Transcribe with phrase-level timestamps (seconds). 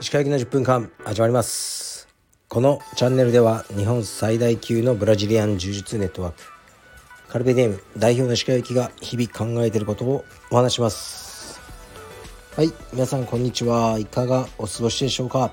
[0.00, 2.08] 石川行きの10分間始まります
[2.48, 6.40] このチャンネルでは日本最大級のブラジリアン柔術ネットワーク
[7.28, 11.60] カルベディエム代表の石川行きが日々考えていることをお話します。
[12.56, 13.98] はい皆さんこんにちは。
[13.98, 15.52] いかがお過ごしでしょうか、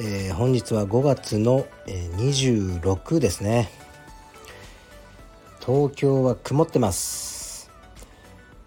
[0.00, 3.68] えー、本日は5月の26ですね。
[5.60, 7.37] 東京は曇ってます。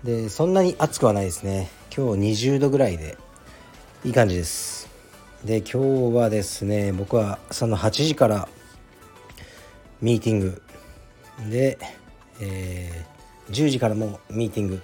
[0.03, 1.69] でそんなに暑くはないですね。
[1.95, 3.19] 今日20度ぐらいで
[4.03, 4.89] いい感じです。
[5.45, 8.49] で今日はですね僕は朝の8時から
[10.01, 10.61] ミーティング。
[11.51, 11.77] で、
[12.39, 14.81] えー、10時からもミーティング。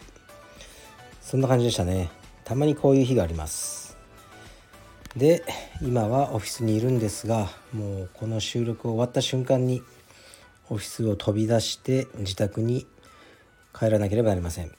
[1.22, 2.12] そんな感じでしたね。
[2.44, 3.98] たまにこういう日があります。
[5.16, 5.44] で
[5.82, 9.82] 今はオフィスにいるんですがもうこの収録終わった瞬間に
[10.70, 12.86] オフィスを飛び出して自宅に
[13.74, 14.72] 帰らなければなりません。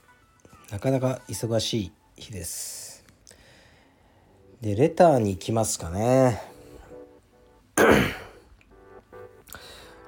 [0.71, 3.03] なかなか忙しい日です。
[4.61, 6.43] でレターに行きますかね。
[7.77, 7.87] 今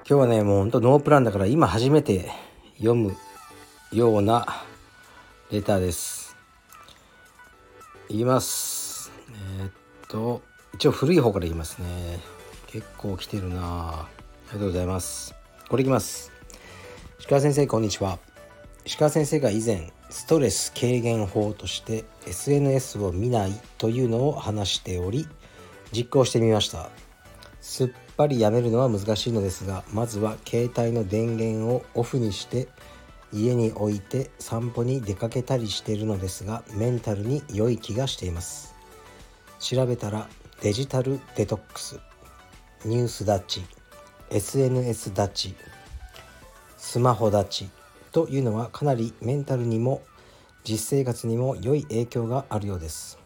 [0.05, 2.29] 日はねもうほんとノープランだから今初めて
[2.77, 3.17] 読む
[3.91, 4.63] ような
[5.49, 6.35] レターです。
[8.07, 9.11] 言います。
[9.59, 9.71] えー、っ
[10.09, 10.43] と
[10.75, 12.19] 一応古い方から言いますね。
[12.67, 14.01] 結構来てるな。
[14.01, 14.07] あ
[14.49, 15.33] りがとうございます。
[15.69, 16.31] これいきます。
[17.17, 18.30] 石川先生こんにちは。
[18.85, 25.27] 石川先生が以前ストレス軽減法として SNS を見ないというのを話しており
[25.91, 26.89] 実行してみました。
[27.61, 32.67] すっぱりやめるのは難しいのですがまずは携帯の電源をオフにして
[33.31, 38.73] 家に置いて散歩に出かけたりしているのですがメンタルに良い気がしています。
[39.59, 40.27] 調べたら
[40.61, 41.99] デジタルデトックス。
[42.83, 43.65] ニュース立ち
[44.31, 45.55] SNS 立ち
[46.77, 47.69] スマホ立ち
[48.11, 50.01] というのはかなりメンタルにも
[50.63, 53.17] 実生活にも良い影響があるようです。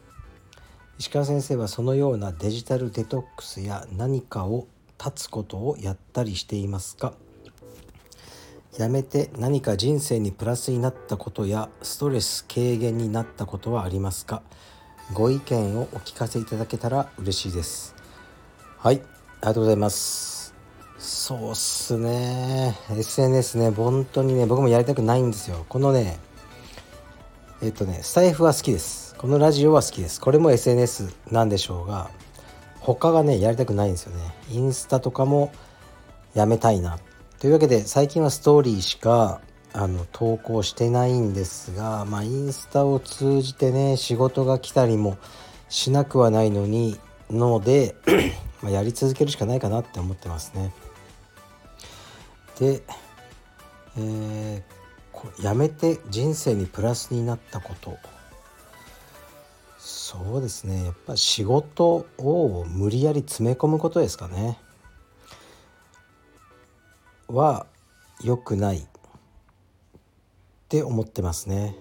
[0.97, 4.67] 石川先生はそのようなデジタルデトックスや何かを
[4.97, 7.13] 断つことをやったりしていますか？
[8.77, 14.41] やめて何か人生にプラスになったことやストレス軽減になったことはありますか？
[15.13, 17.95] ご意見をお聞かせいただけたら嬉しいです。
[18.77, 19.05] はいあり
[19.41, 20.34] がとうございます。
[20.97, 22.75] そうっすね。
[22.89, 25.65] SNS ね本当にね僕もやりたくないんですよ。
[25.67, 26.19] このね
[27.61, 29.15] えっとねスタイフは好きです。
[29.15, 30.21] このラジオは好きです。
[30.21, 32.09] これも SNS なんでしょうが
[32.79, 34.21] 他がねやりたくないんですよね。
[34.51, 35.51] インスタとかも
[36.33, 36.99] やめたいな。
[37.39, 39.41] というわけで最近はストーリーしか
[39.73, 45.17] あの投稿してないんですがまあインスタを通じてね仕事が来たりも
[45.67, 46.97] しなくはないのに
[47.29, 47.95] ので
[48.63, 50.71] まやり続けるしかないかなって思ってますね。
[52.59, 52.83] で、
[53.97, 57.97] えー、やめて人生にプラスになったこと。
[59.77, 60.85] そうですね。
[60.85, 64.57] やっぱ仕事を無理やり詰め込むことですかね。
[67.27, 67.65] は
[68.23, 68.77] 良くない。
[68.79, 68.83] っ
[70.69, 71.75] て思ってますね。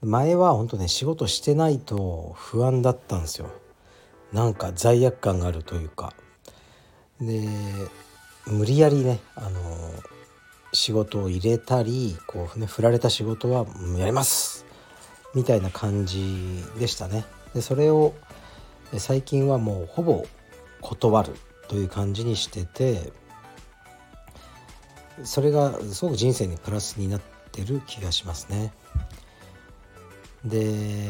[0.00, 3.50] 前は本当ね仕事してないと不安だったんですよ。
[4.32, 6.14] なんか罪悪感があるというか。
[7.20, 7.48] で
[8.46, 9.50] 無理やりねあの
[10.72, 13.66] 仕事を入れたりこうね振られた仕事は
[13.96, 14.66] やります。
[15.34, 17.24] みたいな感じでしたね。
[17.54, 18.14] でそれを
[18.96, 20.26] 最近はもうほぼ
[20.80, 21.34] 断る
[21.68, 23.12] という感じにしてて
[25.24, 27.20] それがすごく人生にプラスになっ
[27.52, 28.72] てる気がしますね。
[30.44, 31.08] で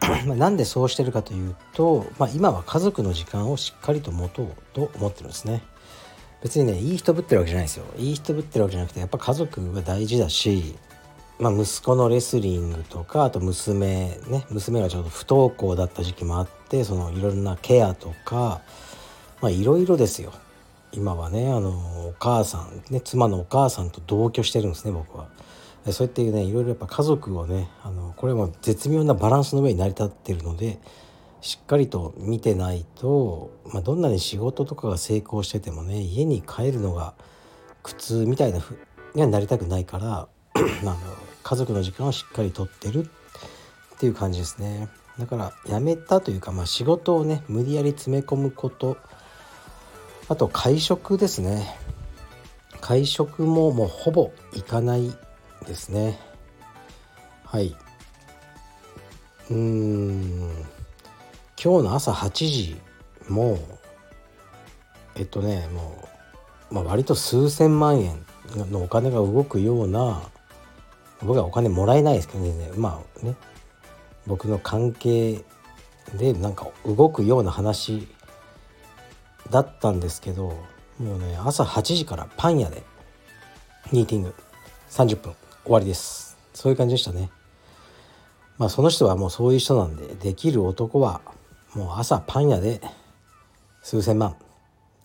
[0.36, 5.62] なんでそうしてるかというと、まあ、今は家族の時間をしっかりと持とうと思ってるんですね。
[6.44, 7.86] 別にねいい人ぶってるわけじゃないですよ。
[7.96, 10.76] いい人ぶってるわけじゃなくてやっぱ家族が大事だし
[11.38, 18.60] まあ、息子のレスリングとかあと娘ね娘がちょうど不登校だった時期もあってそのいろんなケアとか
[19.40, 20.32] まあいろいろですよ。
[20.92, 25.26] 今はねあのお母さんね妻のお母さんと同居してるんですね僕は。
[25.90, 30.78] そうやってねいろいろやっぱ家族をねあのこれも絶妙なバランスの上に成り立ってるので
[31.44, 37.12] しっかりと見てないと、まあ、どんなに仕事とかが成功しててもね家に帰るのが
[37.82, 38.78] 苦痛みたいなふ
[39.14, 40.96] にはなりたくないから あの
[41.42, 43.10] 家族の時間をしっかりとってる
[43.96, 44.88] っていう感じですね。
[45.18, 48.96] だから辞めたというか、まあ、仕事をね無理やり詰め込むこと
[50.30, 51.76] あと会食ですね。
[52.80, 55.12] 会食ももうほぼ行かない
[55.66, 56.18] ですね。
[57.44, 57.76] はい。
[59.50, 60.73] うん。
[61.64, 62.76] 今日の朝8時
[63.26, 63.58] も
[65.16, 66.06] えっとねも
[66.70, 68.22] う、まあ、割と数千万円
[68.70, 70.20] のお金が動くような
[71.22, 72.70] 僕はお金もらえないですけどね。
[72.76, 73.34] まあね。
[74.26, 75.42] 僕の関係
[76.18, 78.08] でなんか動くような話
[79.48, 80.48] だったんですけど
[80.98, 82.82] もうね朝8時からパン屋で
[83.90, 84.34] ミーティング
[84.90, 86.36] 30分終わりです。
[86.52, 87.30] そういう感じでしたね。
[88.58, 91.22] まあその人はもうそういう人なんでできる男は
[91.74, 92.80] もう朝パン屋で
[93.82, 94.36] 数千万っ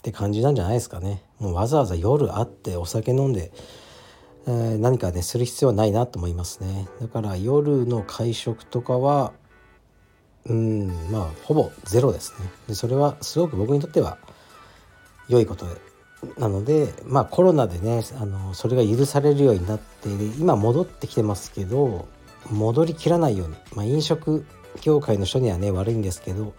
[0.01, 1.23] て感じなんじゃないですかね。
[1.39, 3.51] もうわざわざ夜会ってお酒飲んで、
[4.47, 6.87] えー、何かねする必要はないなと思いますね。
[7.01, 9.33] だから夜の会食とかは
[10.45, 12.49] うんまあほぼゼロですね。
[12.67, 14.17] でそれはすごく僕にとっては
[15.27, 15.65] 良いこと
[16.37, 22.07] なのでまあコロナでねあのそれが許されるようになって今戻ってきてますけど
[22.49, 24.45] 戻りきらないように、まあ、飲食
[24.81, 26.53] 業界の人にはね悪いんですけど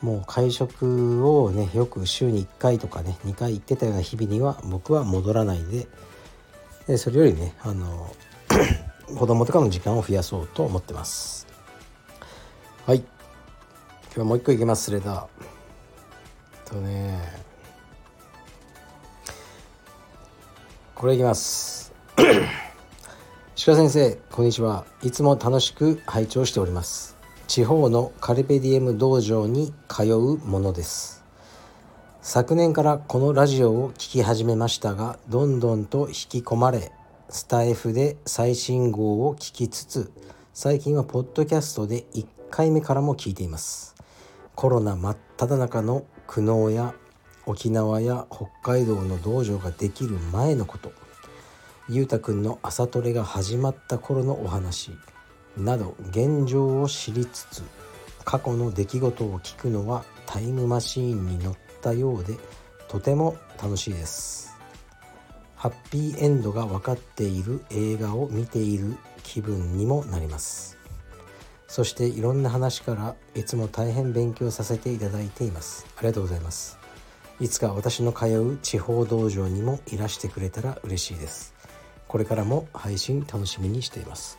[0.00, 5.86] もう会食をねよく週に1回とかね2回行ってたような日々には僕は戻らないで
[6.86, 8.10] でそれよりねあの
[9.18, 11.46] 子供とかの時間を増やそうと思ってます。
[12.86, 13.04] はい。
[14.14, 16.70] 今日もう一個いきますレター。
[16.70, 17.18] とね
[20.94, 21.92] これいきます。
[22.16, 24.84] 鹿先生こんにちは。
[25.02, 27.17] いつも楽しく拝聴しております。
[27.48, 31.24] 地方のカルペディエム道場に通うものです。
[32.20, 36.92] 昨年からこのラジオを聴き始めましたがどんどんと引き込まれ
[37.30, 40.12] スタイフで最新号を聞きつつ
[40.52, 43.96] 最近はポッドキャストで1回目からも聞いています。
[44.54, 46.94] コロナ真っ只中の苦悩や
[47.46, 50.92] 沖縄や北海道の道場ができる前のこと
[51.88, 54.90] ゆうたくんの朝トレが始まった頃のお話
[55.58, 57.62] など現状を知りつつ
[58.24, 62.36] 過去の出来事を聞くのはタイムマシーンに乗ったようで
[62.88, 64.56] とても楽しいです。
[65.56, 70.78] ハッピーエンドが分かっている映画を見ている気分にもなります。
[71.66, 75.86] そしていろんな話からいつも大変勉強させていただいています。
[75.96, 76.78] ありがとうございます。
[77.40, 81.54] いつか私の通う地方道場にもいらしてくれたら嬉しいです。
[82.08, 84.38] これからも配信楽しみにしています。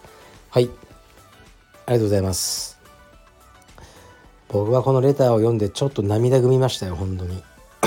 [0.50, 0.69] はい。
[1.90, 2.80] ありがとうございます
[4.48, 7.44] 僕はこのレターを読んでちょっと涙ぐみましたよ本当に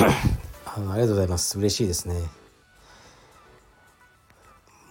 [0.67, 2.17] あのありがとうございます嬉しいですね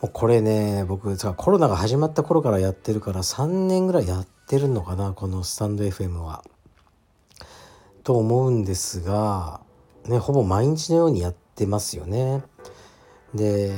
[0.01, 6.45] もうこれね僕コロナが始まった頃からやってるから3年ぐらいやってるのかなこのスタンド FM は。
[8.05, 9.59] と思うんですが、
[10.05, 12.43] ね、ほぼ毎日のようにやってますよね。
[13.35, 13.75] で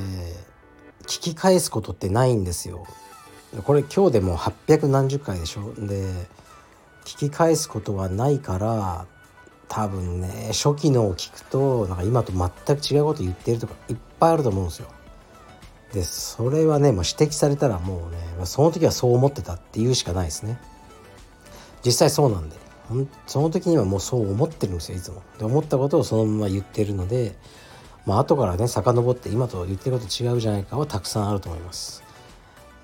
[1.02, 2.86] 聞き返すことってないんですよ。
[3.62, 5.72] これ今日でも800何十回でしょ？
[5.74, 6.04] で
[7.04, 9.06] 聞き返すことはないから
[9.68, 14.88] 多分ね初期のを聞くとなんか今と全く違うこと言ってるとかいっぱいあると思うんですよ。
[15.92, 18.10] でそれはねもう指摘されたらもう
[18.40, 20.58] ねその時はそう思ってたって言うしかないですね。
[21.84, 22.56] 実際そうなんで
[23.26, 25.22] その時にはもうそう思ってるんですよいつも。
[25.38, 27.36] で思ったことをそのまま言ってるので
[28.04, 32.03] まあ後からね遡って今と言ってること違うじゃないかはたくさんあると思います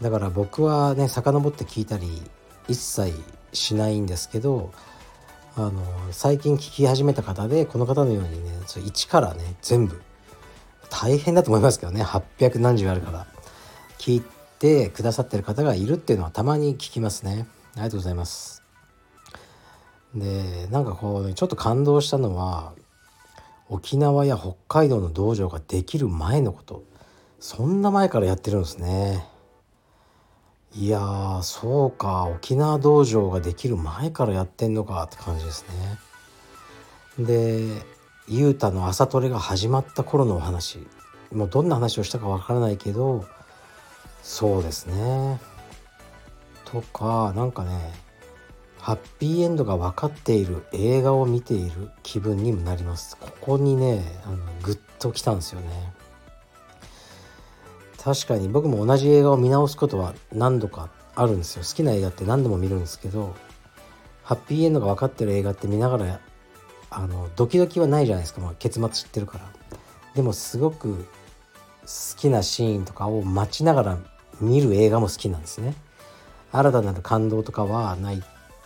[0.01, 2.23] だから僕はね遡って聞いたり
[2.69, 3.13] 一切
[3.53, 4.73] しないんですけど
[5.57, 5.83] あの
[6.13, 8.51] 最近聞き始めた方でこの方のようにね
[8.87, 10.01] 一からね全部
[10.89, 13.27] 大変だと思いますけどね800何十あるから
[13.99, 14.23] 聞い
[14.59, 17.47] てくださってる方がいるっていうのはたまに聞きますね。
[17.75, 18.63] ありがとうございます。
[20.15, 22.73] でなんかこうちょっと感動したのは
[23.69, 26.85] 沖縄や北海道の道場ができる前のこと。
[27.39, 29.25] そんな前からやってるんですね。
[30.73, 32.27] いやーそうか。
[32.27, 35.67] 沖縄道場ができる前からやってんのかって感じです
[37.19, 37.27] ね。
[37.27, 37.83] で
[38.29, 40.87] 雄太の朝トレが始まった頃のお話。
[41.33, 43.25] もうどんな話をしたかわからないけど
[44.23, 45.41] そうですね。
[46.65, 47.93] とかなんかね
[48.79, 53.17] ハッピーエンドが分かっている映画を見ている気分にもなります。
[53.17, 55.93] ここにねあのグッときたんですよね。
[58.03, 61.65] 確かに僕も同じ映画を見直すことは何度かあるんですよ。
[61.65, 63.35] 好きな映画って何度も見るんですけど
[64.23, 66.21] ハッピーエンドが分かってる映画って見ながら
[66.89, 69.45] あのドキドキはないじゃないですか、まあ、結末知ってるから。
[70.15, 71.07] でもすごく
[71.83, 73.99] 好きなシーンとかを待ちながら
[74.41, 75.75] 見る映画も好きなんですね。
[76.53, 78.23] 新たなる感動とかはない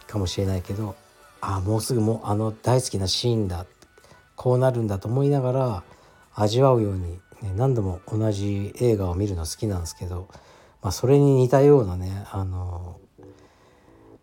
[0.07, 0.95] かもしれないけど
[1.41, 3.67] ああもうすぐもうあの大好きなシーンだ。
[4.37, 5.83] こうなるんだと思いながら
[6.35, 7.21] 味わうように、
[7.57, 10.29] 何度も同じ映画を見るの好きなんですけど、
[10.83, 12.99] まあ、それに似たようなねあの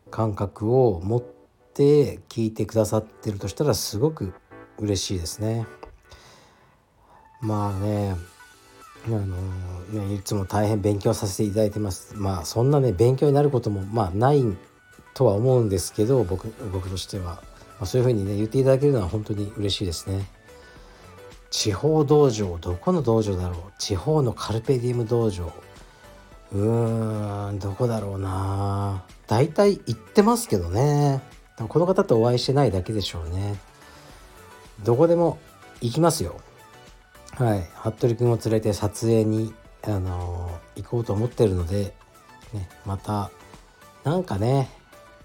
[0.10, 4.34] 感覚を持って聞いてくださってるとしたらすごく
[4.78, 5.66] 嬉しいですね。
[7.40, 8.16] まあね
[9.08, 12.14] あの、いつも大変勉強させていただいてます。
[12.16, 14.44] まあそんなね勉強になることもまあない
[15.14, 17.42] とは思うんですけど僕僕としては、ま
[17.82, 20.26] あ、そういうふうにね言っていただけるのは本当に嬉しいですね。
[21.52, 23.58] 地方道場どこの道場だろう？
[23.78, 25.54] 地方のカルペディウム道場。
[26.54, 29.04] うーんどこだろうな。
[29.28, 31.22] 大体行ってますけどね。
[31.68, 33.60] この方とお会いしてないだけでしょうね。
[34.84, 35.38] どこでも
[35.82, 36.40] 行きますよ。
[37.36, 37.68] はい。
[37.76, 39.54] 服部君を連れて撮影に
[39.84, 41.94] あの行こうと思ってるので、
[42.54, 43.30] ね、また
[44.04, 44.70] なんかね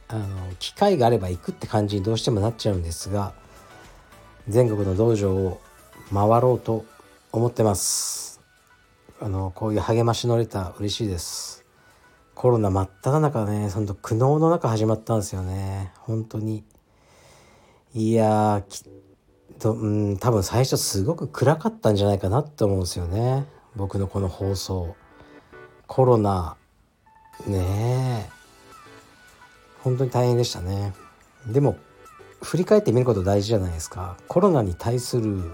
[0.09, 0.27] あの
[0.59, 3.33] 機会があれば行くって感じにどうしてもなっちゃうんですが
[4.49, 5.61] 全国の道場を
[6.13, 6.85] 回ろうと
[7.33, 8.41] 思ってます。
[9.21, 11.65] あのこういう励ましのレター嬉しいです。
[12.35, 15.93] コロナ真っ只中ねほんと苦悩の中始まったんですよね。
[15.99, 16.65] 本当に。
[17.95, 23.47] いやきっとうん多分最初すごく暗かったんじゃないかなって思うんですよね。
[23.75, 24.95] 僕のこの放送。
[25.87, 26.57] コロナ
[27.47, 28.31] ねえ。
[29.83, 30.93] 本当に大変でしたね。
[31.47, 31.77] でも
[32.43, 34.17] 振り返ってみること大事じゃないですか。
[34.29, 35.53] コロナに対する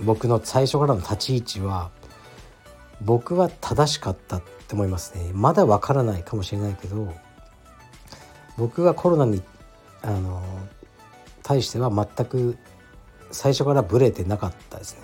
[0.00, 1.90] 僕の最初からの立ち位置は
[3.02, 5.30] 僕は正しかったって思いますね。
[5.32, 7.12] まだわからないかもしれないけど
[8.56, 9.42] 僕はコロナに
[10.02, 10.42] あの
[11.42, 12.56] 対しては全く
[13.30, 14.96] 最初からブレてなかったです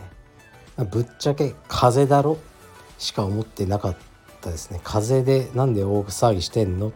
[0.76, 0.84] ね。
[0.90, 2.38] ぶっちゃけ風邪だろ？
[2.98, 3.96] しか思ってなかっ
[4.40, 4.80] たですね。
[4.84, 6.92] 風邪でなんで大騒ぎしてんの？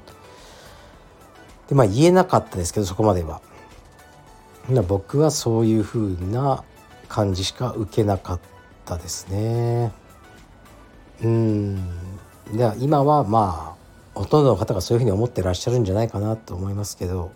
[1.69, 3.41] でまあ言えなかったですけどそこまでは。
[4.89, 6.65] 僕はそういう風な
[7.09, 8.41] 感じしか受けなかっ
[8.85, 9.93] たですね。
[11.23, 11.77] うん。
[12.53, 13.77] では今はま
[14.15, 17.33] あほとんどの方がそういうふうに思ってらっしゃるんじゃないかなと思いますけど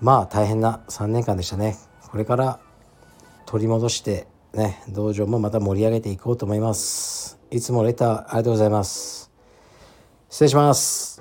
[0.00, 1.76] まあ大変な3年間でしたね。
[2.10, 2.60] これから
[3.46, 7.38] 取り戻してね道場もまた盛り上げていこうと思います。
[7.50, 9.30] いつもレターありがとうございます。
[10.28, 11.17] 失礼します。